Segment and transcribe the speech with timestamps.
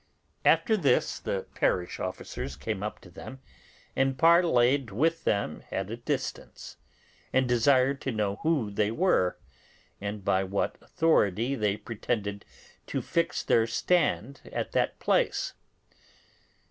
[0.43, 3.39] After this the parish officers came up to them
[3.95, 6.77] and parleyed with them at a distance,
[7.31, 9.37] and desired to know who they were,
[10.01, 12.45] and by what authority they pretended
[12.87, 15.53] to fix their stand at that place.